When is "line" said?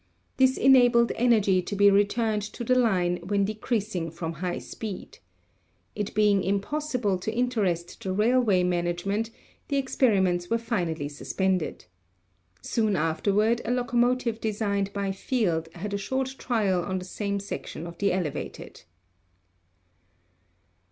2.73-3.17